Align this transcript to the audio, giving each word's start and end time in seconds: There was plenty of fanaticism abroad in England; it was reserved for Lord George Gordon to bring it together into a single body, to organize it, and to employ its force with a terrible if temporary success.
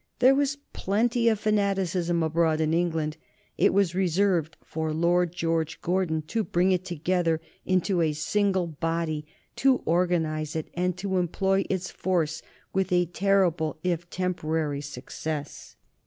There 0.17 0.33
was 0.33 0.57
plenty 0.73 1.29
of 1.29 1.39
fanaticism 1.39 2.23
abroad 2.23 2.59
in 2.59 2.73
England; 2.73 3.17
it 3.55 3.71
was 3.71 3.93
reserved 3.93 4.57
for 4.65 4.91
Lord 4.91 5.31
George 5.31 5.79
Gordon 5.83 6.23
to 6.23 6.43
bring 6.43 6.71
it 6.71 6.83
together 6.83 7.39
into 7.67 8.01
a 8.01 8.13
single 8.13 8.65
body, 8.65 9.27
to 9.57 9.83
organize 9.85 10.55
it, 10.55 10.69
and 10.73 10.97
to 10.97 11.17
employ 11.17 11.65
its 11.69 11.91
force 11.91 12.41
with 12.73 12.91
a 12.91 13.05
terrible 13.05 13.77
if 13.83 14.09
temporary 14.09 14.81
success. 14.81 15.75